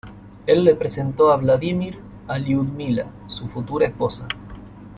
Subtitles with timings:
[0.47, 4.27] Él le presentó a Vladímir a Liudmila, su futura esposa.